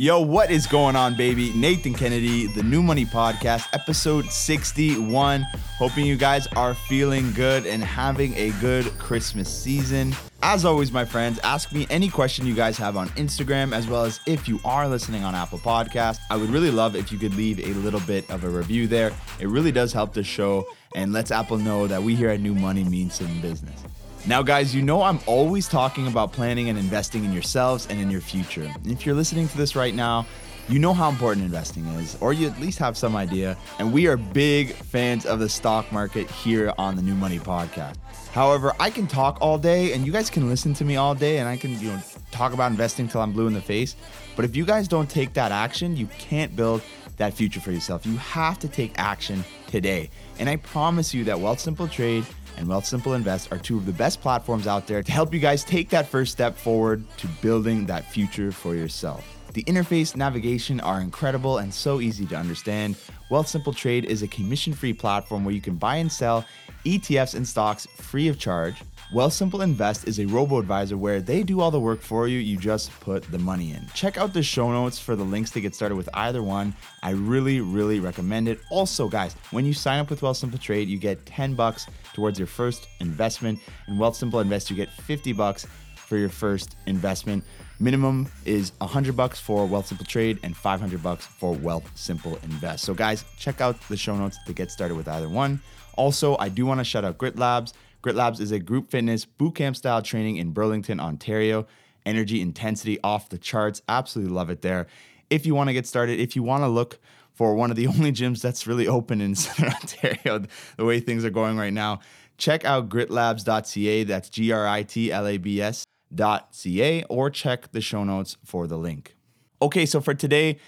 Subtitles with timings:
[0.00, 1.52] Yo, what is going on, baby?
[1.52, 5.42] Nathan Kennedy, the New Money Podcast, episode 61.
[5.76, 10.16] Hoping you guys are feeling good and having a good Christmas season.
[10.42, 14.06] As always, my friends, ask me any question you guys have on Instagram, as well
[14.06, 16.18] as if you are listening on Apple Podcast.
[16.30, 19.12] I would really love if you could leave a little bit of a review there.
[19.38, 22.54] It really does help the show and lets Apple know that we here at New
[22.54, 23.84] Money mean some business.
[24.26, 28.10] Now, guys, you know I'm always talking about planning and investing in yourselves and in
[28.10, 28.70] your future.
[28.84, 30.26] If you're listening to this right now,
[30.68, 33.56] you know how important investing is, or you at least have some idea.
[33.78, 37.96] And we are big fans of the stock market here on the New Money Podcast.
[38.32, 41.38] However, I can talk all day and you guys can listen to me all day
[41.38, 43.96] and I can, you know, talk about investing till I'm blue in the face.
[44.36, 46.82] But if you guys don't take that action, you can't build
[47.16, 48.06] that future for yourself.
[48.06, 50.10] You have to take action today.
[50.38, 52.24] And I promise you that Wealthsimple Trade
[52.60, 55.64] and Wealthsimple Invest are two of the best platforms out there to help you guys
[55.64, 59.26] take that first step forward to building that future for yourself.
[59.54, 62.96] The interface navigation are incredible and so easy to understand.
[63.30, 66.44] Wealthsimple Trade is a commission free platform where you can buy and sell
[66.84, 68.76] ETFs and stocks free of charge.
[69.12, 72.56] Wealthsimple Invest is a robo advisor where they do all the work for you, you
[72.56, 73.84] just put the money in.
[73.92, 76.72] Check out the show notes for the links to get started with either one.
[77.02, 78.60] I really, really recommend it.
[78.70, 81.88] Also, guys, when you sign up with Wealthsimple Trade, you get 10 bucks
[82.20, 83.58] towards your first investment.
[83.86, 87.42] And Wealthsimple Invest, you get 50 bucks for your first investment.
[87.78, 92.84] Minimum is 100 bucks for Wealthsimple Trade and 500 bucks for Wealthsimple Invest.
[92.84, 95.62] So guys, check out the show notes to get started with either one.
[95.96, 97.72] Also, I do want to shout out Grit Labs.
[98.02, 101.66] Grit Labs is a group fitness bootcamp style training in Burlington, Ontario.
[102.04, 103.80] Energy intensity off the charts.
[103.88, 104.88] Absolutely love it there.
[105.30, 106.98] If you want to get started, if you want to look
[107.40, 110.44] for one of the only gyms that's really open in Southern Ontario,
[110.76, 112.00] the way things are going right now,
[112.36, 114.04] check out gritlabs.ca.
[114.04, 118.66] That's G R I T L A B S.ca, or check the show notes for
[118.66, 119.16] the link.
[119.62, 120.58] Okay, so for today,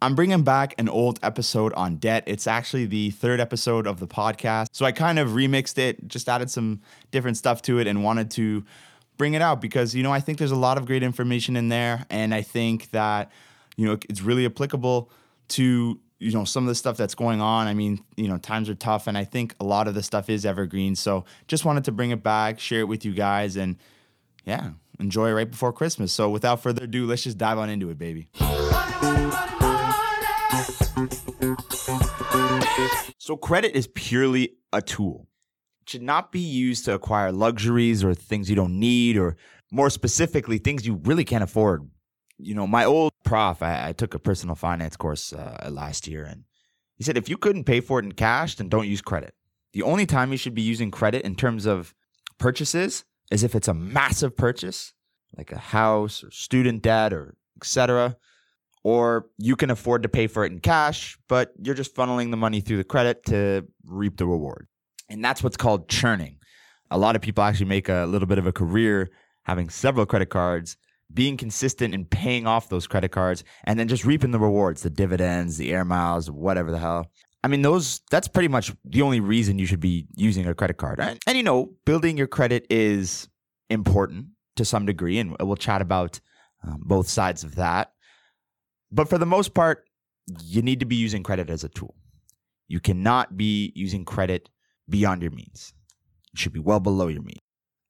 [0.00, 2.24] I'm bringing back an old episode on debt.
[2.26, 4.68] It's actually the third episode of the podcast.
[4.72, 6.80] So I kind of remixed it, just added some
[7.10, 8.64] different stuff to it, and wanted to
[9.18, 11.68] bring it out because, you know, I think there's a lot of great information in
[11.68, 12.06] there.
[12.08, 13.30] And I think that,
[13.76, 15.10] you know, it's really applicable
[15.48, 17.66] to, you know, some of the stuff that's going on.
[17.66, 19.06] I mean, you know, times are tough.
[19.06, 20.94] And I think a lot of the stuff is evergreen.
[20.94, 23.76] So just wanted to bring it back, share it with you guys, and
[24.44, 26.12] yeah, enjoy right before Christmas.
[26.12, 28.28] So without further ado, let's just dive on into it, baby.
[33.18, 35.26] So, credit is purely a tool.
[35.82, 39.36] It should not be used to acquire luxuries or things you don't need, or
[39.72, 41.90] more specifically, things you really can't afford.
[42.38, 46.24] You know, my old prof, I, I took a personal finance course uh, last year,
[46.24, 46.44] and
[46.96, 49.34] he said if you couldn't pay for it in cash, then don't use credit.
[49.72, 51.94] The only time you should be using credit in terms of
[52.38, 54.94] purchases is if it's a massive purchase,
[55.36, 58.16] like a house or student debt or etc
[58.86, 62.36] or you can afford to pay for it in cash, but you're just funneling the
[62.36, 64.68] money through the credit to reap the reward.
[65.08, 66.38] And that's what's called churning.
[66.92, 69.10] A lot of people actually make a little bit of a career
[69.42, 70.76] having several credit cards,
[71.12, 74.90] being consistent in paying off those credit cards, and then just reaping the rewards, the
[74.90, 77.10] dividends, the air miles, whatever the hell.
[77.44, 80.78] I mean, those that's pretty much the only reason you should be using a credit
[80.78, 80.98] card.
[81.00, 83.28] And, and you know, building your credit is
[83.70, 86.20] important to some degree, and we'll chat about
[86.64, 87.92] um, both sides of that.
[88.90, 89.84] But for the most part,
[90.42, 91.94] you need to be using credit as a tool.
[92.66, 94.50] You cannot be using credit
[94.88, 95.72] beyond your means.
[96.32, 97.40] It should be well below your means.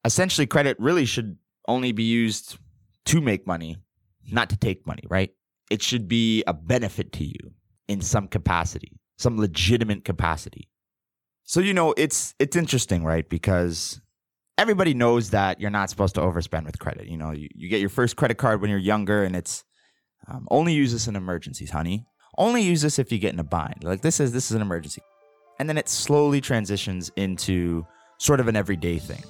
[0.05, 2.57] Essentially, credit really should only be used
[3.07, 3.77] to make money,
[4.31, 5.31] not to take money, right?
[5.69, 7.53] It should be a benefit to you
[7.87, 10.69] in some capacity, some legitimate capacity.
[11.43, 13.27] So you know, it's it's interesting, right?
[13.27, 14.01] Because
[14.57, 17.07] everybody knows that you're not supposed to overspend with credit.
[17.07, 19.63] You know, you, you get your first credit card when you're younger and it's
[20.27, 22.05] um, only use this in emergencies, honey.
[22.37, 23.83] Only use this if you get in a bind.
[23.83, 25.01] Like this is this is an emergency,
[25.59, 27.85] and then it slowly transitions into
[28.19, 29.23] sort of an everyday thing.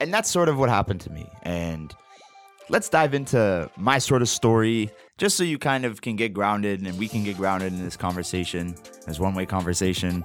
[0.00, 1.28] And that's sort of what happened to me.
[1.42, 1.94] And
[2.70, 6.80] let's dive into my sort of story, just so you kind of can get grounded
[6.80, 8.76] and we can get grounded in this conversation,
[9.06, 10.24] this one way conversation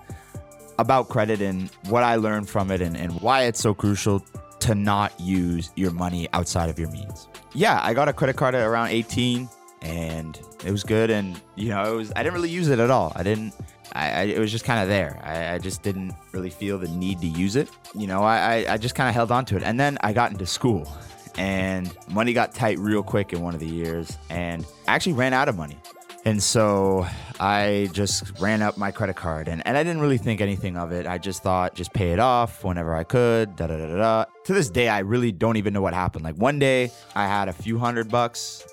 [0.78, 4.24] about credit and what I learned from it and, and why it's so crucial
[4.60, 7.28] to not use your money outside of your means.
[7.54, 9.50] Yeah, I got a credit card at around 18
[9.82, 11.10] and it was good.
[11.10, 13.12] And, you know, it was, I didn't really use it at all.
[13.16, 13.54] I didn't,
[13.94, 15.20] I, I it was just kind of there.
[15.24, 17.70] I, I, just didn't really feel the need to use it.
[17.96, 19.64] You know, I, I just kind of held on to it.
[19.64, 20.92] And then I got into school
[21.38, 25.34] and money got tight real quick in one of the years and I actually ran
[25.34, 25.78] out of money.
[26.24, 27.06] And so
[27.40, 30.92] I just ran up my credit card and, and I didn't really think anything of
[30.92, 31.06] it.
[31.06, 33.56] I just thought just pay it off whenever I could.
[33.56, 34.26] Da da da da.
[34.46, 36.24] To this day, I really don't even know what happened.
[36.24, 38.66] Like one day I had a few hundred bucks.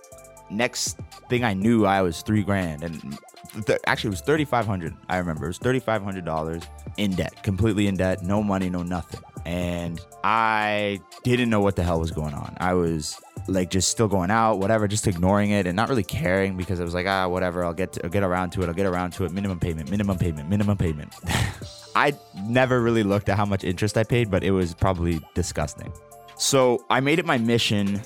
[0.53, 0.99] next
[1.29, 3.19] thing I knew, I was three grand, and
[3.67, 4.94] th- actually it was thirty five hundred.
[5.09, 6.62] I remember it was thirty five hundred dollars
[6.97, 11.83] in debt, completely in debt, no money, no nothing, and I didn't know what the
[11.83, 12.56] hell was going on.
[12.59, 16.56] I was like just still going out, whatever, just ignoring it and not really caring
[16.56, 18.75] because I was like, ah, whatever, I'll get to, I'll get around to it, I'll
[18.75, 19.33] get around to it.
[19.33, 21.12] Minimum payment, minimum payment, minimum payment.
[21.94, 25.93] I never really looked at how much interest I paid, but it was probably disgusting.
[26.37, 28.00] So I made it my mission.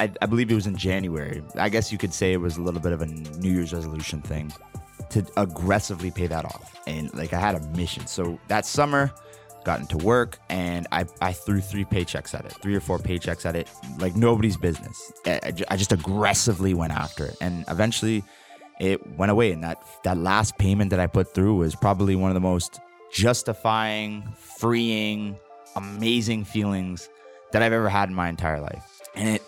[0.00, 1.42] I, I believe it was in January.
[1.56, 4.22] I guess you could say it was a little bit of a New Year's resolution
[4.22, 4.52] thing
[5.10, 6.74] to aggressively pay that off.
[6.86, 8.06] And like I had a mission.
[8.06, 9.12] So that summer,
[9.64, 13.44] got into work and I, I threw three paychecks at it, three or four paychecks
[13.46, 13.68] at it,
[13.98, 15.12] like nobody's business.
[15.26, 17.36] I, I just aggressively went after it.
[17.40, 18.24] And eventually
[18.80, 19.52] it went away.
[19.52, 22.80] And that, that last payment that I put through was probably one of the most
[23.12, 25.38] justifying, freeing,
[25.76, 27.08] amazing feelings
[27.52, 29.00] that I've ever had in my entire life.
[29.14, 29.42] And it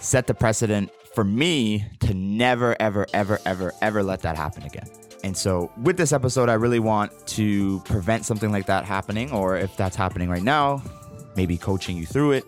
[0.00, 4.88] set the precedent for me to never, ever, ever, ever, ever let that happen again.
[5.24, 9.56] And so, with this episode, I really want to prevent something like that happening, or
[9.56, 10.82] if that's happening right now,
[11.36, 12.44] maybe coaching you through it.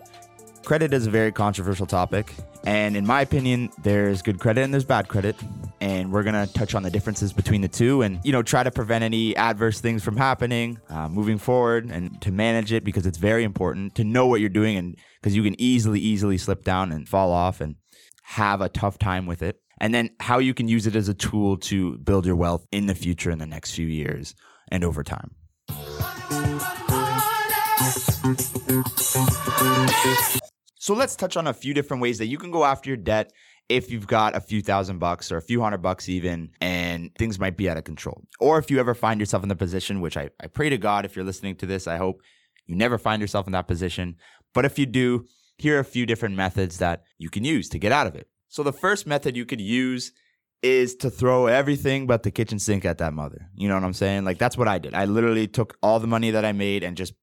[0.63, 2.33] Credit is a very controversial topic.
[2.65, 5.35] And in my opinion, there's good credit and there's bad credit.
[5.79, 8.63] And we're going to touch on the differences between the two and, you know, try
[8.63, 13.05] to prevent any adverse things from happening uh, moving forward and to manage it because
[13.05, 16.65] it's very important to know what you're doing and because you can easily, easily slip
[16.65, 17.75] down and fall off and
[18.23, 21.13] have a tough time with it and then how you can use it as a
[21.13, 24.35] tool to build your wealth in the future in the next few years
[24.71, 25.35] and over time.
[30.77, 33.31] So let's touch on a few different ways that you can go after your debt
[33.69, 37.39] if you've got a few thousand bucks or a few hundred bucks even and things
[37.39, 38.23] might be out of control.
[38.39, 41.05] Or if you ever find yourself in the position, which I, I pray to God
[41.05, 42.21] if you're listening to this, I hope
[42.65, 44.15] you never find yourself in that position.
[44.53, 45.25] But if you do,
[45.57, 48.27] here are a few different methods that you can use to get out of it.
[48.49, 50.11] So the first method you could use
[50.61, 53.49] is to throw everything but the kitchen sink at that mother.
[53.55, 54.25] You know what I'm saying?
[54.25, 54.93] Like that's what I did.
[54.93, 57.13] I literally took all the money that I made and just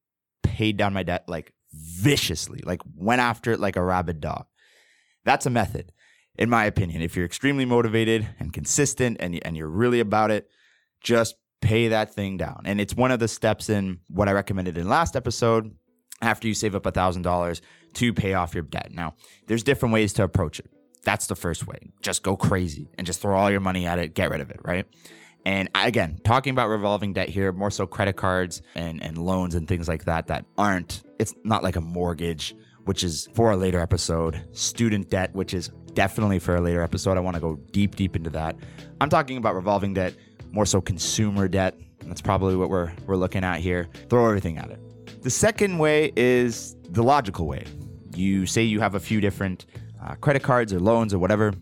[0.41, 4.45] paid down my debt like viciously, like went after it like a rabid dog.
[5.25, 5.91] That's a method,
[6.37, 7.01] in my opinion.
[7.01, 10.49] If you're extremely motivated and consistent and, and you're really about it,
[11.01, 12.61] just pay that thing down.
[12.65, 15.75] And it's one of the steps in what I recommended in last episode
[16.21, 17.61] after you save up a $1,000
[17.95, 18.91] to pay off your debt.
[18.91, 19.15] Now,
[19.47, 20.69] there's different ways to approach it.
[21.03, 21.79] That's the first way.
[22.01, 24.59] Just go crazy and just throw all your money at it, get rid of it,
[24.63, 24.85] right?
[25.45, 29.67] And again, talking about revolving debt here, more so credit cards and, and loans and
[29.67, 32.53] things like that that aren't, it's not like a mortgage,
[32.83, 37.15] which is for a later episode, student debt, which is definitely for a later episode.
[37.15, 38.57] I want to go deep, deep into that.
[38.99, 40.15] I'm talking about revolving debt,
[40.51, 41.79] more so consumer debt.
[42.01, 43.87] That's probably what we're, we're looking at here.
[44.09, 45.23] Throw everything at it.
[45.23, 47.65] The second way is the logical way.
[48.15, 49.65] You say you have a few different
[50.01, 51.53] uh, credit cards or loans or whatever.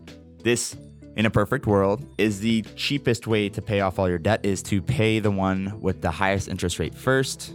[0.42, 0.76] This,
[1.16, 4.62] in a perfect world, is the cheapest way to pay off all your debt is
[4.64, 7.54] to pay the one with the highest interest rate first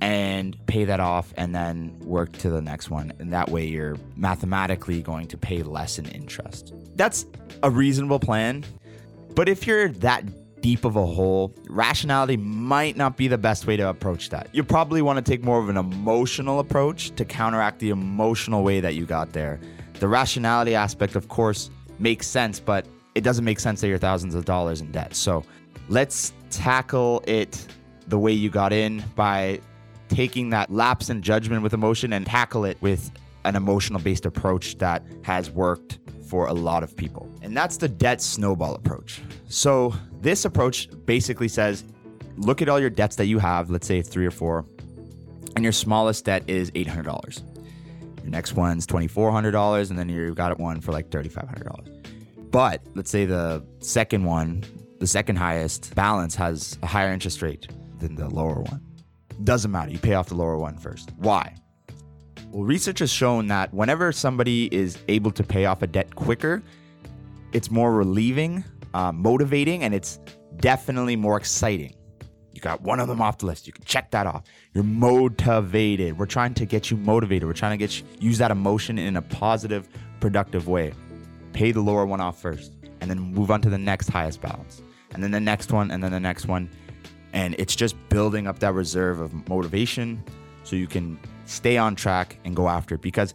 [0.00, 3.12] and pay that off and then work to the next one.
[3.18, 6.72] And that way you're mathematically going to pay less in interest.
[6.96, 7.26] That's
[7.62, 8.64] a reasonable plan.
[9.34, 10.24] But if you're that
[10.60, 14.48] deep of a hole, rationality might not be the best way to approach that.
[14.52, 18.80] You probably want to take more of an emotional approach to counteract the emotional way
[18.80, 19.60] that you got there.
[20.00, 24.34] The rationality aspect, of course, makes sense, but it doesn't make sense that you're thousands
[24.34, 25.14] of dollars in debt.
[25.14, 25.44] So
[25.88, 27.66] let's tackle it
[28.08, 29.60] the way you got in by
[30.08, 33.10] taking that lapse in judgment with emotion and tackle it with
[33.44, 37.28] an emotional based approach that has worked for a lot of people.
[37.42, 39.20] And that's the debt snowball approach.
[39.48, 41.84] So this approach basically says
[42.36, 44.64] look at all your debts that you have, let's say three or four,
[45.56, 47.42] and your smallest debt is $800.
[48.30, 52.50] Next one's $2,400, and then you've got one for like $3,500.
[52.52, 54.64] But let's say the second one,
[55.00, 57.66] the second highest balance has a higher interest rate
[57.98, 58.80] than the lower one.
[59.42, 59.90] Doesn't matter.
[59.90, 61.10] You pay off the lower one first.
[61.16, 61.56] Why?
[62.50, 66.62] Well, research has shown that whenever somebody is able to pay off a debt quicker,
[67.52, 68.62] it's more relieving,
[68.94, 70.20] uh, motivating, and it's
[70.58, 71.94] definitely more exciting.
[72.60, 73.66] You got one of them off the list.
[73.66, 74.42] You can check that off.
[74.74, 76.18] You're motivated.
[76.18, 77.48] We're trying to get you motivated.
[77.48, 79.88] We're trying to get you, use that emotion in a positive,
[80.20, 80.92] productive way.
[81.54, 84.82] Pay the lower one off first, and then move on to the next highest balance,
[85.12, 86.68] and then the next one, and then the next one.
[87.32, 90.22] And it's just building up that reserve of motivation
[90.62, 93.00] so you can stay on track and go after it.
[93.00, 93.32] Because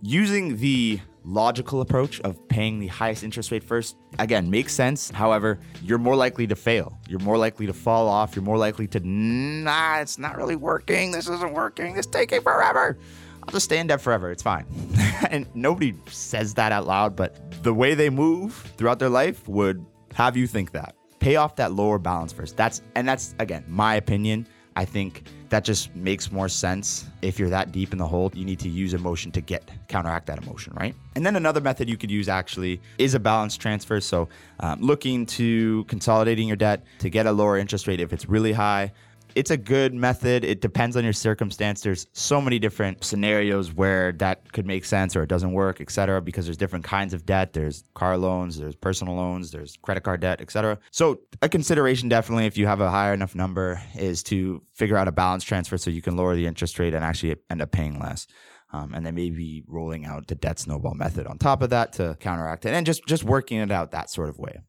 [0.00, 5.10] using the logical approach of paying the highest interest rate first, again, makes sense.
[5.10, 6.98] However, you're more likely to fail.
[7.08, 8.34] You're more likely to fall off.
[8.36, 11.12] You're more likely to, nah, it's not really working.
[11.12, 11.96] This isn't working.
[11.96, 12.98] It's taking forever.
[13.42, 14.30] I'll just stay in debt forever.
[14.30, 14.66] It's fine.
[15.30, 19.84] and nobody says that out loud, but the way they move throughout their life would
[20.14, 20.94] have you think that.
[21.18, 22.56] Pay off that lower balance first.
[22.56, 24.46] That's and that's again my opinion.
[24.74, 27.06] I think that just makes more sense.
[27.20, 30.26] If you're that deep in the hole, you need to use emotion to get counteract
[30.26, 30.94] that emotion, right?
[31.14, 34.00] And then another method you could use actually is a balance transfer.
[34.00, 34.28] So,
[34.60, 38.52] um, looking to consolidating your debt to get a lower interest rate if it's really
[38.52, 38.92] high
[39.34, 40.44] it's a good method.
[40.44, 41.80] It depends on your circumstance.
[41.80, 46.20] There's so many different scenarios where that could make sense or it doesn't work, etc.
[46.20, 47.52] Because there's different kinds of debt.
[47.52, 50.78] There's car loans, there's personal loans, there's credit card debt, etc.
[50.90, 55.08] So a consideration definitely, if you have a higher enough number, is to figure out
[55.08, 57.98] a balance transfer so you can lower the interest rate and actually end up paying
[57.98, 58.26] less.
[58.74, 62.16] Um, and then maybe rolling out the debt snowball method on top of that to
[62.20, 64.60] counteract it, and just just working it out that sort of way.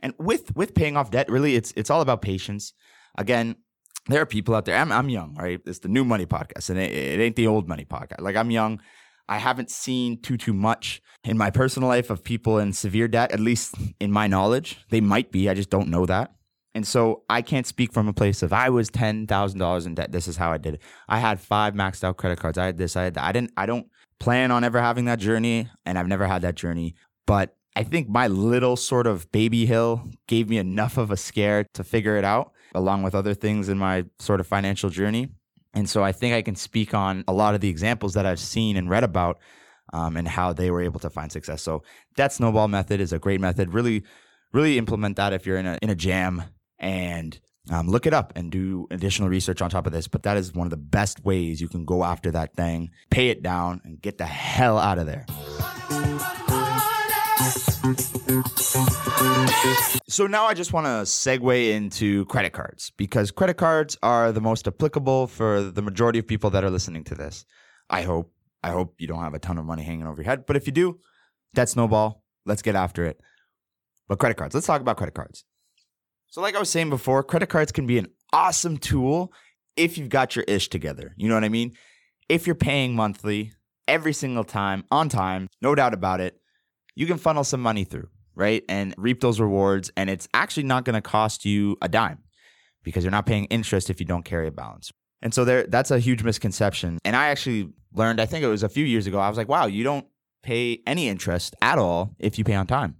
[0.00, 2.72] And with with paying off debt, really, it's it's all about patience.
[3.16, 3.56] Again,
[4.06, 4.76] there are people out there.
[4.76, 5.60] I'm, I'm young, right?
[5.64, 8.20] It's the new money podcast, and it, it ain't the old money podcast.
[8.20, 8.80] Like I'm young.
[9.28, 13.32] I haven't seen too too much in my personal life of people in severe debt.
[13.32, 15.48] At least in my knowledge, they might be.
[15.48, 16.34] I just don't know that.
[16.74, 19.94] And so I can't speak from a place of I was ten thousand dollars in
[19.94, 20.12] debt.
[20.12, 20.82] This is how I did it.
[21.08, 22.58] I had five maxed out credit cards.
[22.58, 22.96] I had this.
[22.96, 23.24] I had that.
[23.24, 23.52] I didn't.
[23.56, 23.86] I don't
[24.18, 26.94] plan on ever having that journey, and I've never had that journey.
[27.26, 31.64] But I think my little sort of baby hill gave me enough of a scare
[31.74, 35.28] to figure it out along with other things in my sort of financial journey.
[35.74, 38.40] And so I think I can speak on a lot of the examples that I've
[38.40, 39.38] seen and read about
[39.92, 41.62] um, and how they were able to find success.
[41.62, 41.82] So
[42.16, 43.72] that snowball method is a great method.
[43.72, 44.04] Really,
[44.52, 46.42] really implement that if you're in a in a jam
[46.78, 47.38] and
[47.70, 50.08] um, look it up and do additional research on top of this.
[50.08, 53.28] But that is one of the best ways you can go after that thing, pay
[53.28, 55.26] it down, and get the hell out of there.
[60.08, 64.40] So now I just want to segue into credit cards because credit cards are the
[64.40, 67.44] most applicable for the majority of people that are listening to this.
[67.88, 68.32] I hope.
[68.62, 70.66] I hope you don't have a ton of money hanging over your head, but if
[70.66, 71.00] you do,
[71.54, 73.20] that snowball, let's get after it.
[74.06, 75.44] But credit cards, let's talk about credit cards.
[76.28, 79.32] So like I was saying before, credit cards can be an awesome tool
[79.76, 81.14] if you've got your ish together.
[81.16, 81.72] You know what I mean?
[82.28, 83.52] If you're paying monthly
[83.88, 86.38] every single time on time, no doubt about it,
[86.94, 88.64] you can funnel some money through right?
[88.68, 89.90] And reap those rewards.
[89.96, 92.18] And it's actually not going to cost you a dime
[92.82, 94.92] because you're not paying interest if you don't carry a balance.
[95.20, 96.98] And so there that's a huge misconception.
[97.04, 99.48] And I actually learned, I think it was a few years ago, I was like,
[99.48, 100.06] wow, you don't
[100.42, 102.96] pay any interest at all if you pay on time.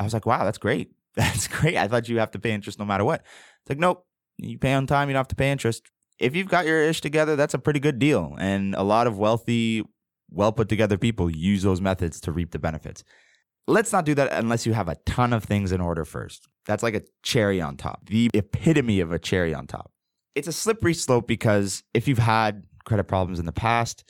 [0.00, 0.92] I was like, wow, that's great.
[1.16, 1.76] That's great.
[1.76, 3.22] I thought you have to pay interest no matter what.
[3.22, 4.06] It's like, nope,
[4.38, 5.82] you pay on time, you don't have to pay interest.
[6.20, 8.36] If you've got your ish together, that's a pretty good deal.
[8.38, 9.82] And a lot of wealthy,
[10.30, 13.02] well put together people use those methods to reap the benefits.
[13.70, 16.48] Let's not do that unless you have a ton of things in order first.
[16.66, 19.92] That's like a cherry on top, the epitome of a cherry on top.
[20.34, 24.02] It's a slippery slope because if you've had credit problems in the past,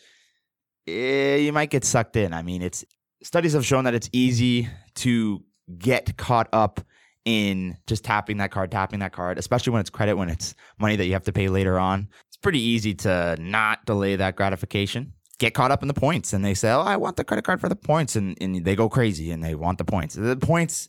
[0.86, 2.32] eh, you might get sucked in.
[2.32, 2.86] I mean, it's
[3.22, 5.44] studies have shown that it's easy to
[5.78, 6.80] get caught up
[7.26, 10.96] in just tapping that card, tapping that card, especially when it's credit, when it's money
[10.96, 12.08] that you have to pay later on.
[12.28, 16.44] It's pretty easy to not delay that gratification get caught up in the points and
[16.44, 18.88] they say, "Oh, I want the credit card for the points," and and they go
[18.88, 20.14] crazy and they want the points.
[20.14, 20.88] The points,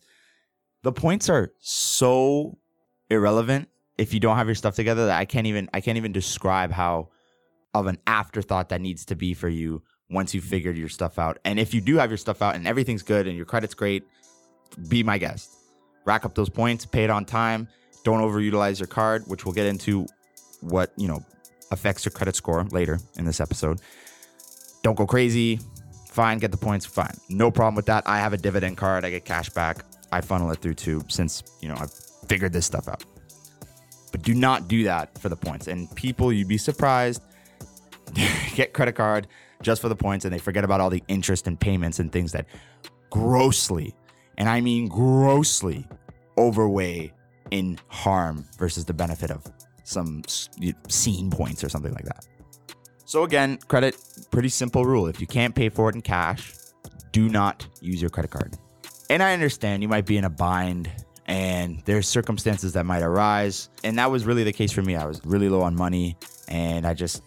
[0.84, 2.60] the points are so
[3.10, 6.12] irrelevant if you don't have your stuff together that I can't even I can't even
[6.12, 7.10] describe how
[7.74, 11.40] of an afterthought that needs to be for you once you've figured your stuff out.
[11.46, 14.04] And if you do have your stuff out and everything's good and your credit's great,
[14.90, 15.56] be my guest.
[16.04, 17.70] Rack up those points, pay it on time.
[18.04, 20.06] Don't overutilize your card, which we'll get into
[20.60, 21.24] what, you know,
[21.72, 23.80] affects your credit score later in this episode.
[24.82, 25.60] Don't go crazy.
[26.08, 26.86] Fine, get the points.
[26.86, 27.16] Fine.
[27.30, 28.04] No problem with that.
[28.06, 29.06] I have a dividend card.
[29.06, 29.86] I get cash back.
[30.12, 31.94] I funnel it through too since, you know, I've
[32.28, 33.04] figured this stuff out.
[34.12, 35.68] But do not do that for the points.
[35.68, 37.22] And people, you'd be surprised,
[38.56, 39.28] get credit card
[39.62, 42.32] just for the points and they forget about all the interest and payments and things
[42.34, 42.46] that
[43.10, 43.94] grossly,
[44.38, 45.88] and I mean grossly,
[46.38, 47.14] overweigh
[47.52, 49.46] in harm versus the benefit of
[49.84, 50.24] some
[50.88, 52.26] scene points or something like that.
[53.12, 53.98] So again, credit,
[54.32, 55.08] pretty simple rule.
[55.08, 56.54] If you can't pay for it in cash,
[57.12, 58.56] do not use your credit card.
[59.10, 60.90] And I understand you might be in a bind
[61.26, 63.68] and there's circumstances that might arise.
[63.84, 64.96] And that was really the case for me.
[64.96, 66.16] I was really low on money
[66.48, 67.22] and I just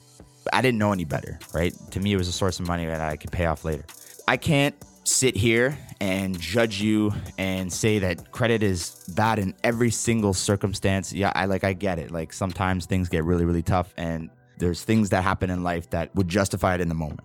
[0.55, 1.75] I didn't know any better, right?
[1.91, 3.85] To me it was a source of money that I could pay off later.
[4.27, 4.75] I can't
[5.07, 11.13] sit here and judge you and say that credit is bad in every single circumstance.
[11.13, 12.11] Yeah, I like I get it.
[12.11, 16.15] Like sometimes things get really really tough and there's things that happen in life that
[16.15, 17.21] would justify it in the moment.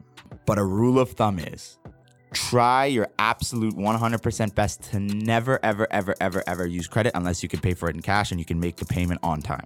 [0.45, 1.77] But a rule of thumb is
[2.33, 7.49] try your absolute 100% best to never, ever, ever, ever, ever use credit unless you
[7.49, 9.65] can pay for it in cash and you can make the payment on time.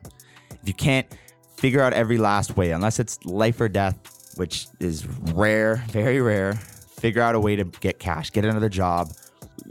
[0.51, 1.07] If you can't,
[1.57, 3.97] figure out every last way, unless it's life or death,
[4.35, 6.53] which is rare, very rare.
[6.53, 9.11] Figure out a way to get cash, get another job,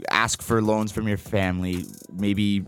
[0.09, 2.63] ask for loans from your family, maybe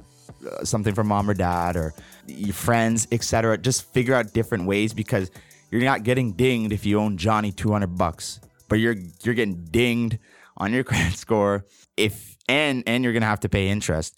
[0.46, 1.94] Uh, something from mom or dad or
[2.28, 3.58] your friends, etc.
[3.58, 5.32] Just figure out different ways because
[5.72, 10.20] you're not getting dinged if you own Johnny 200 bucks, but you're you're getting dinged
[10.58, 11.66] on your credit score
[11.98, 14.16] if and and you're going to have to pay interest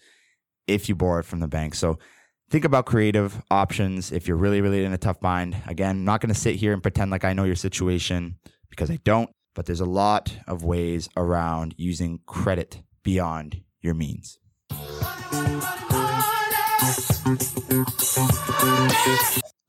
[0.67, 1.75] if you borrow it from the bank.
[1.75, 1.99] So
[2.49, 5.55] think about creative options if you're really really in a tough bind.
[5.67, 8.37] Again, I'm not going to sit here and pretend like I know your situation
[8.69, 14.39] because I don't, but there's a lot of ways around using credit beyond your means.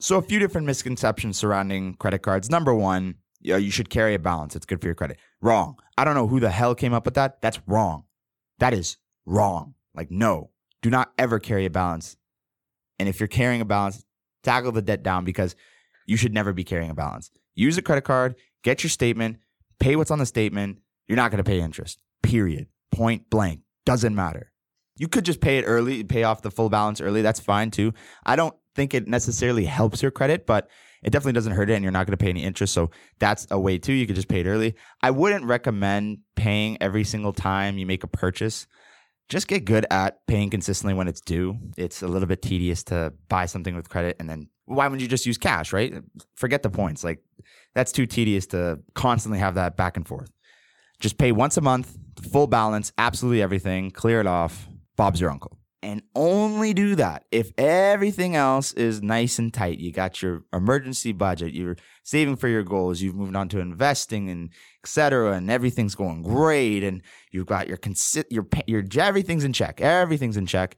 [0.01, 2.51] So, a few different misconceptions surrounding credit cards.
[2.51, 4.55] Number one, you, know, you should carry a balance.
[4.57, 5.19] It's good for your credit.
[5.41, 5.77] Wrong.
[5.97, 7.41] I don't know who the hell came up with that.
[7.41, 8.05] That's wrong.
[8.59, 8.97] That is
[9.27, 9.75] wrong.
[9.95, 10.51] Like, no,
[10.83, 12.17] do not ever carry a balance.
[12.99, 14.05] And if you're carrying a balance,
[14.43, 15.57] tackle the debt down because
[16.07, 17.31] you should never be carrying a balance.
[17.55, 19.39] Use a credit card, get your statement,
[19.81, 20.79] pay what's on the statement.
[21.07, 22.67] You're not going to pay interest, period.
[22.93, 23.61] Point blank.
[23.85, 24.53] Doesn't matter.
[24.99, 27.23] You could just pay it early, pay off the full balance early.
[27.23, 27.95] That's fine too.
[28.27, 30.69] I don't think it necessarily helps your credit, but
[31.03, 32.75] it definitely doesn't hurt it and you're not going to pay any interest.
[32.75, 33.93] So that's a way too.
[33.93, 34.75] You could just pay it early.
[35.03, 38.67] I wouldn't recommend paying every single time you make a purchase.
[39.29, 41.59] Just get good at paying consistently when it's due.
[41.77, 45.09] It's a little bit tedious to buy something with credit and then why wouldn't you
[45.09, 45.95] just use cash, right?
[46.37, 47.03] Forget the points.
[47.03, 47.23] Like
[47.75, 50.31] that's too tedious to constantly have that back and forth.
[51.01, 51.97] Just pay once a month,
[52.33, 54.69] full balance, absolutely everything, clear it off.
[54.99, 59.79] Bob's your uncle and only do that if everything else is nice and tight.
[59.79, 64.29] You got your emergency budget, you're saving for your goals, you've moved on to investing
[64.29, 64.51] and
[64.83, 65.33] etc.
[65.33, 69.81] and everything's going great and you've got your consi- your your everything's in check.
[69.81, 70.77] Everything's in check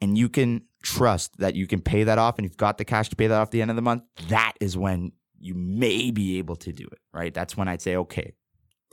[0.00, 3.10] and you can trust that you can pay that off and you've got the cash
[3.10, 4.02] to pay that off at the end of the month.
[4.28, 7.34] That is when you may be able to do it, right?
[7.34, 8.32] That's when I'd say okay.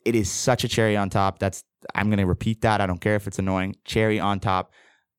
[0.05, 1.39] It is such a cherry on top.
[1.39, 2.79] That's I'm going to repeat that.
[2.79, 3.75] I don't care if it's annoying.
[3.83, 4.71] Cherry on top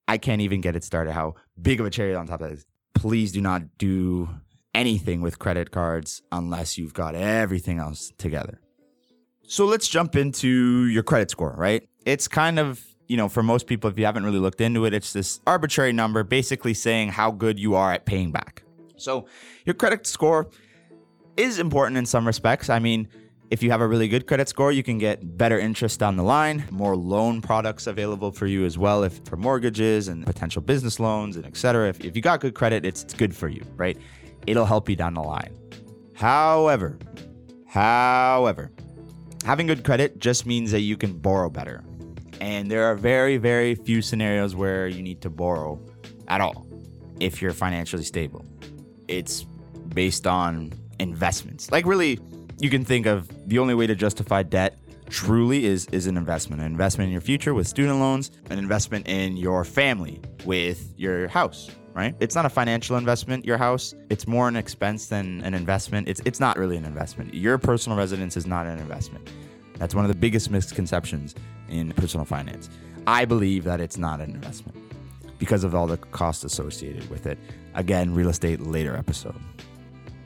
[0.08, 1.12] I can't even get it started.
[1.12, 2.64] How big of a cherry on top that is.
[2.94, 4.28] Please do not do
[4.74, 8.60] anything with credit cards unless you've got everything else together.
[9.42, 11.88] So let's jump into your credit score, right?
[12.04, 14.94] It's kind of, you know, for most people, if you haven't really looked into it,
[14.94, 18.62] it's this arbitrary number basically saying how good you are at paying back.
[18.96, 19.26] So
[19.64, 20.48] your credit score
[21.36, 22.70] is important in some respects.
[22.70, 23.08] I mean,
[23.50, 26.22] if you have a really good credit score, you can get better interest down the
[26.22, 30.98] line, more loan products available for you as well, if for mortgages and potential business
[30.98, 31.88] loans and etc.
[31.88, 33.96] If, if you got good credit, it's, it's good for you, right?
[34.46, 35.56] It'll help you down the line.
[36.14, 36.98] However,
[37.66, 38.72] however,
[39.44, 41.84] having good credit just means that you can borrow better.
[42.40, 45.80] And there are very, very few scenarios where you need to borrow
[46.28, 46.66] at all
[47.20, 48.44] if you're financially stable.
[49.08, 49.44] It's
[49.94, 51.70] based on investments.
[51.70, 52.18] Like, really,
[52.58, 56.60] you can think of the only way to justify debt truly is is an investment
[56.60, 61.28] an investment in your future with student loans an investment in your family with your
[61.28, 62.14] house right?
[62.20, 63.94] It's not a financial investment your house.
[64.10, 66.08] It's more an expense than an investment.
[66.08, 67.34] It's it's not really an investment.
[67.34, 69.28] Your personal residence is not an investment.
[69.78, 71.34] That's one of the biggest misconceptions
[71.68, 72.68] in personal finance.
[73.06, 74.76] I believe that it's not an investment
[75.38, 77.38] because of all the costs associated with it.
[77.74, 79.40] Again real estate later episode.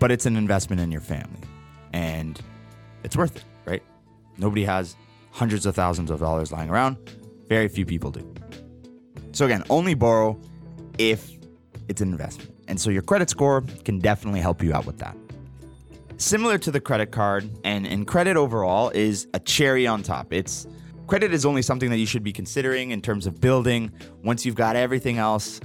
[0.00, 1.38] But it's an investment in your family
[1.92, 2.40] and
[3.04, 3.82] it's worth it, right?
[4.38, 4.96] Nobody has
[5.30, 6.96] hundreds of thousands of dollars lying around.
[7.48, 8.34] Very few people do.
[9.32, 10.38] So, again, only borrow
[10.98, 11.30] if
[11.88, 12.50] it's an investment.
[12.68, 15.16] And so your credit score can definitely help you out with that.
[16.18, 20.32] Similar to the credit card, and, and credit overall is a cherry on top.
[20.32, 20.66] It's
[21.06, 23.90] credit is only something that you should be considering in terms of building
[24.22, 25.60] once you've got everything else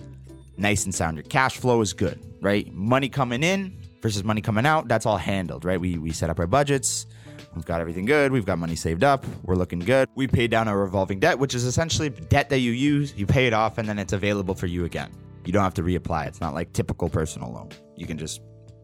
[0.58, 1.18] nice and sound.
[1.18, 2.72] Your cash flow is good, right?
[2.74, 5.82] Money coming in, versus money coming out, that's all handled, right?
[5.82, 7.08] We, we set up our budgets.
[7.56, 8.32] We've got everything good.
[8.32, 9.26] We've got money saved up.
[9.42, 10.08] We're looking good.
[10.14, 13.48] We pay down our revolving debt, which is essentially debt that you use, you pay
[13.48, 15.10] it off, and then it's available for you again.
[15.44, 16.28] You don't have to reapply.
[16.28, 17.70] It's not like typical personal loan.
[17.96, 18.42] You can just,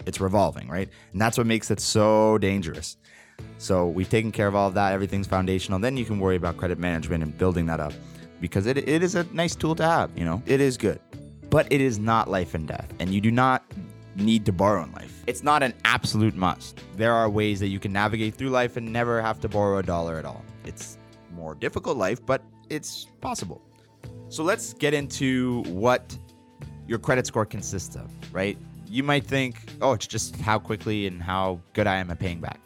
[0.07, 0.89] it's revolving, right?
[1.12, 2.97] And that's what makes it so dangerous.
[3.60, 4.91] So we've taken care of all of that.
[4.91, 5.77] Everything's foundational.
[5.77, 7.93] Then you can worry about credit management and building that up
[8.39, 10.99] because it, it is a nice tool to have, you know, it is good.
[11.51, 12.91] But it is not life and death.
[12.99, 13.63] And you do not
[14.15, 15.24] need to borrow in life.
[15.28, 16.80] It's not an absolute must.
[16.97, 19.84] There are ways that you can navigate through life and never have to borrow a
[19.84, 20.43] dollar at all.
[20.65, 20.97] It's
[21.34, 23.62] more difficult life, but it's possible.
[24.30, 26.17] So let's get into what
[26.88, 28.58] your credit score consists of, right?
[28.88, 32.41] You might think, oh, it's just how quickly and how good I am at paying
[32.41, 32.60] back.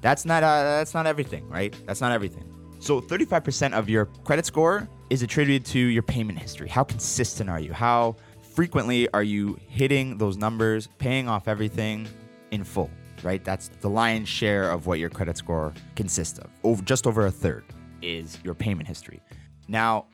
[0.00, 1.74] That's not uh, that's not everything, right?
[1.86, 2.44] That's not everything.
[2.78, 6.68] So 35% of your credit score is attributed to your payment history.
[6.68, 7.74] How consistent are you?
[7.74, 8.16] How
[8.50, 12.08] frequently are you hitting those numbers, paying off everything
[12.50, 12.90] in full,
[13.22, 13.42] right?
[13.44, 16.50] That's the lion's share of what your credit score consists of.
[16.64, 17.64] Over just over a third
[18.02, 19.20] is your payment history.
[19.68, 20.06] Now,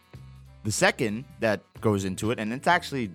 [0.64, 3.10] the second that goes into it, and it's actually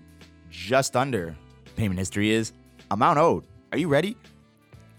[0.49, 1.35] just under
[1.75, 2.53] payment history, is
[2.89, 3.45] amount owed.
[3.71, 4.17] Are you ready?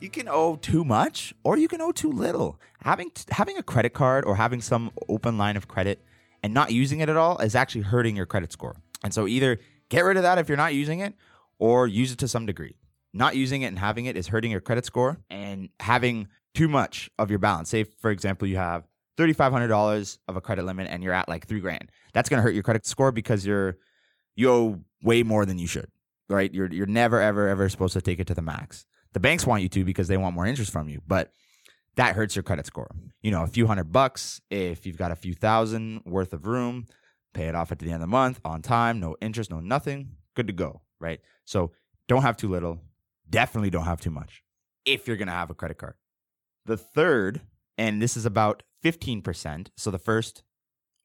[0.00, 2.58] You can owe too much or you can owe too little.
[2.82, 6.04] Having having a credit card or having some open line of credit
[6.42, 8.74] and not using it at all is actually hurting your credit score.
[9.04, 9.58] And so either
[9.92, 11.14] get rid of that if you're not using it
[11.58, 12.76] or use it to some degree.
[13.12, 17.10] Not using it and having it is hurting your credit score and having too much
[17.18, 17.68] of your balance.
[17.68, 18.84] Say for example you have
[19.18, 21.90] $3500 of a credit limit and you're at like 3 grand.
[22.14, 23.76] That's going to hurt your credit score because you're
[24.34, 25.88] you owe way more than you should.
[26.30, 26.52] Right?
[26.52, 28.86] You're you're never ever ever supposed to take it to the max.
[29.12, 31.30] The banks want you to because they want more interest from you, but
[31.96, 32.90] that hurts your credit score.
[33.20, 36.86] You know, a few hundred bucks if you've got a few thousand worth of room,
[37.32, 40.16] pay it off at the end of the month on time, no interest, no nothing,
[40.34, 41.20] good to go, right?
[41.44, 41.72] So
[42.08, 42.80] don't have too little,
[43.28, 44.42] definitely don't have too much
[44.84, 45.94] if you're going to have a credit card.
[46.66, 47.40] The third,
[47.78, 49.68] and this is about 15%.
[49.76, 50.42] So the first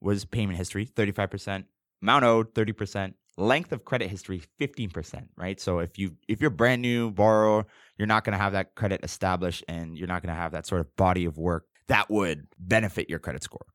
[0.01, 1.65] was payment history, 35%,
[2.01, 6.81] amount owed, 30%, length of credit history 15% right so if you if you're brand
[6.81, 7.65] new borrower
[7.97, 10.65] you're not going to have that credit established and you're not going to have that
[10.65, 13.65] sort of body of work that would benefit your credit score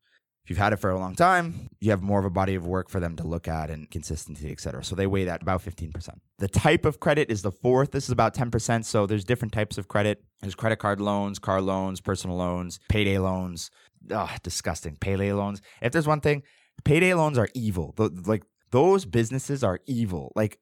[0.45, 2.67] if you've had it for a long time you have more of a body of
[2.67, 4.85] work for them to look at and consistency et cetera.
[4.85, 7.93] So they weigh that about 15% the type of credit is the fourth.
[7.93, 10.23] This is about 10% so there's different types of credit.
[10.41, 13.71] There's credit card loans car loans personal loans payday loans.
[14.11, 14.97] Ugh, disgusting.
[14.97, 15.63] Payday loans.
[15.81, 16.43] If there's one thing
[16.85, 17.95] payday loans are evil.
[17.97, 20.33] The, like those businesses are evil.
[20.35, 20.59] Like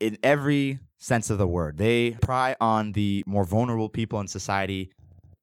[0.00, 1.76] in every sense of the word.
[1.78, 4.90] They pry on the more vulnerable people in society.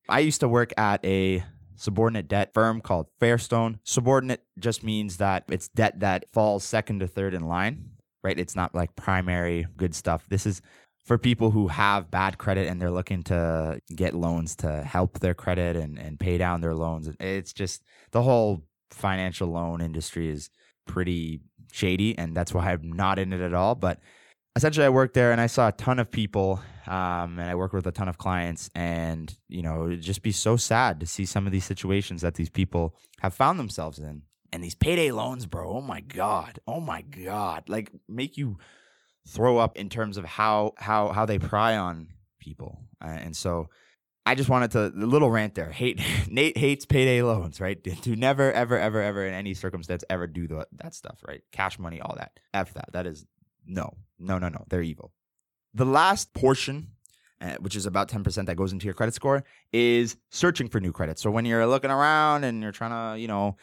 [0.09, 1.43] I used to work at a
[1.77, 3.79] subordinate debt firm called Fairstone.
[3.83, 7.91] Subordinate just means that it's debt that falls second to third in line,
[8.23, 8.37] right?
[8.37, 10.25] It's not like primary good stuff.
[10.27, 10.61] This is
[11.05, 15.33] for people who have bad credit and they're looking to get loans to help their
[15.33, 17.09] credit and, and pay down their loans.
[17.21, 20.49] It's just the whole financial loan industry is
[20.85, 21.39] pretty
[21.71, 23.75] shady, and that's why I'm not in it at all.
[23.75, 23.99] But
[24.55, 27.73] essentially, I worked there and I saw a ton of people, um, and I work
[27.73, 31.25] with a ton of clients, and you know, it'd just be so sad to see
[31.25, 34.23] some of these situations that these people have found themselves in.
[34.53, 38.57] And these payday loans, bro, oh my god, oh my god, like make you
[39.27, 42.07] throw up in terms of how how how they pry on
[42.39, 43.69] people, uh, and so.
[44.25, 45.71] I just wanted to the little rant there.
[45.71, 47.81] Hate Nate hates payday loans, right?
[48.01, 51.43] Do never, ever, ever, ever in any circumstance ever do the, that stuff, right?
[51.53, 52.37] Cash money, all that.
[52.53, 52.89] F that.
[52.91, 53.25] That is
[53.65, 54.65] no, no, no, no.
[54.67, 55.13] They're evil.
[55.77, 56.87] The last portion,
[57.39, 60.79] uh, which is about ten percent that goes into your credit score, is searching for
[60.79, 61.19] new credit.
[61.19, 63.57] So when you're looking around and you're trying to, you know,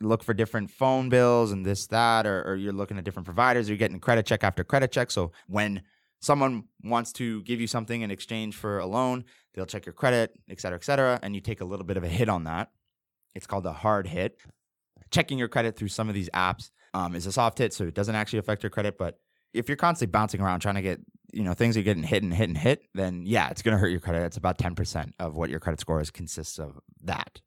[0.00, 3.68] look for different phone bills and this that, or, or you're looking at different providers,
[3.68, 5.12] you're getting credit check after credit check.
[5.12, 5.82] So when
[6.20, 10.32] someone wants to give you something in exchange for a loan, they'll check your credit,
[10.48, 12.72] et cetera, et cetera, and you take a little bit of a hit on that.
[13.36, 14.40] It's called a hard hit.
[15.12, 17.94] Checking your credit through some of these apps um, is a soft hit, so it
[17.94, 18.98] doesn't actually affect your credit.
[18.98, 19.20] But
[19.54, 21.00] if you're constantly bouncing around trying to get,
[21.32, 23.78] you know, things are getting hit and hit and hit, then yeah, it's going to
[23.78, 24.22] hurt your credit.
[24.24, 27.40] It's about 10% of what your credit score is consists of that.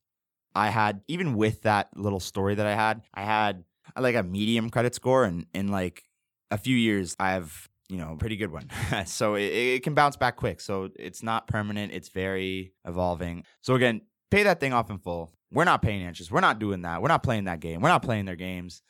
[0.55, 3.63] I had, even with that little story that I had, I had
[3.95, 6.03] uh, like a medium credit score, and in like
[6.51, 8.69] a few years, I've you know, a pretty good one.
[9.05, 10.61] so it, it can bounce back quick.
[10.61, 11.93] So it's not permanent.
[11.93, 13.43] It's very evolving.
[13.61, 15.31] So again, pay that thing off in full.
[15.51, 16.31] We're not paying interest.
[16.31, 17.01] We're not doing that.
[17.01, 17.81] We're not playing that game.
[17.81, 18.81] We're not playing their games.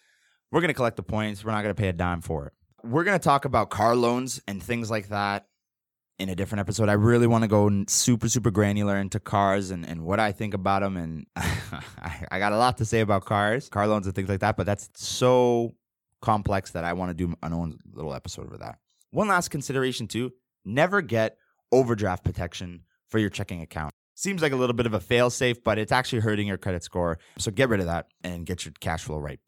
[0.51, 1.43] We're going to collect the points.
[1.43, 2.53] We're not going to pay a dime for it.
[2.83, 5.47] We're going to talk about car loans and things like that
[6.19, 6.89] in a different episode.
[6.89, 10.53] I really want to go super, super granular into cars and, and what I think
[10.53, 10.97] about them.
[10.97, 14.41] And I, I got a lot to say about cars, car loans, and things like
[14.41, 14.57] that.
[14.57, 15.75] But that's so
[16.21, 18.79] complex that I want to do an own little episode of that.
[19.11, 20.31] One last consideration too
[20.65, 21.37] never get
[21.71, 23.93] overdraft protection for your checking account.
[24.15, 26.83] Seems like a little bit of a fail safe, but it's actually hurting your credit
[26.83, 27.17] score.
[27.37, 29.39] So get rid of that and get your cash flow right.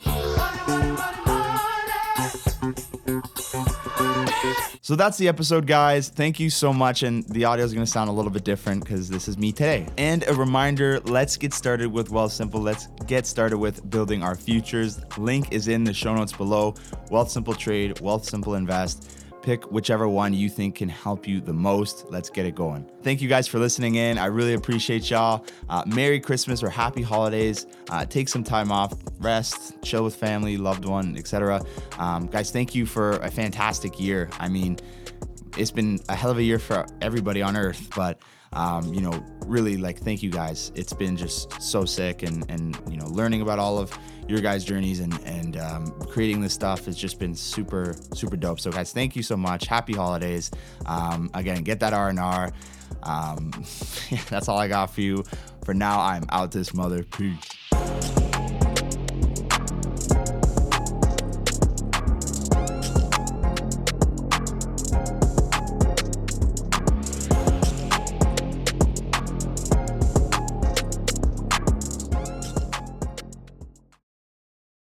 [4.82, 6.10] So that's the episode, guys.
[6.10, 7.04] Thank you so much.
[7.04, 9.52] And the audio is going to sound a little bit different because this is me
[9.52, 9.88] today.
[9.98, 12.62] And a reminder let's get started with Wealthsimple.
[12.62, 15.00] Let's get started with building our futures.
[15.18, 16.74] Link is in the show notes below.
[17.10, 22.08] Wealthsimple Trade, Wealthsimple Invest pick whichever one you think can help you the most.
[22.10, 22.90] Let's get it going.
[23.04, 24.18] Thank you guys for listening in.
[24.18, 25.46] I really appreciate y'all.
[25.70, 27.68] Uh, Merry Christmas or Happy Holidays.
[27.92, 31.64] Uh, take some time off, rest, chill with family, loved one, etc.
[32.00, 34.32] Um, guys, thank you for a fantastic year.
[34.40, 34.80] I mean,
[35.58, 38.20] it's been a hell of a year for everybody on earth, but
[38.54, 40.72] um, you know, really like thank you guys.
[40.74, 43.92] It's been just so sick and and you know, learning about all of
[44.28, 48.60] your guys' journeys and and um, creating this stuff has just been super super dope.
[48.60, 49.66] So guys, thank you so much.
[49.68, 50.52] Happy holidays.
[50.86, 52.52] Um, again, get that R and R.
[53.04, 53.52] Um,
[54.30, 55.24] that's all I got for you.
[55.64, 57.04] For now, I'm out this mother.
[57.04, 57.55] Peace.